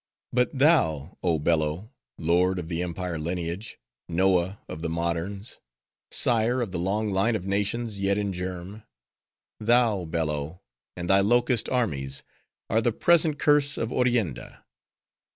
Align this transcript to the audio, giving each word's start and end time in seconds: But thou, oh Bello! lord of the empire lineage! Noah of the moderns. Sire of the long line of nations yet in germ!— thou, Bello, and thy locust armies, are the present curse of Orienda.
But 0.33 0.57
thou, 0.57 1.19
oh 1.21 1.37
Bello! 1.37 1.91
lord 2.17 2.57
of 2.57 2.69
the 2.69 2.81
empire 2.81 3.19
lineage! 3.19 3.77
Noah 4.09 4.59
of 4.67 4.81
the 4.81 4.89
moderns. 4.89 5.59
Sire 6.09 6.59
of 6.59 6.71
the 6.71 6.79
long 6.79 7.11
line 7.11 7.35
of 7.35 7.45
nations 7.45 7.99
yet 7.99 8.17
in 8.17 8.33
germ!— 8.33 8.81
thou, 9.59 10.05
Bello, 10.05 10.63
and 10.97 11.07
thy 11.07 11.19
locust 11.19 11.69
armies, 11.69 12.23
are 12.67 12.81
the 12.81 12.91
present 12.91 13.37
curse 13.37 13.77
of 13.77 13.93
Orienda. 13.93 14.65